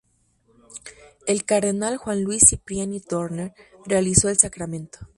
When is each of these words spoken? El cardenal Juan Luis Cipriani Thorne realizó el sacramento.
El 1.27 1.45
cardenal 1.45 1.97
Juan 1.97 2.23
Luis 2.23 2.41
Cipriani 2.49 2.99
Thorne 3.01 3.53
realizó 3.85 4.29
el 4.29 4.39
sacramento. 4.39 4.97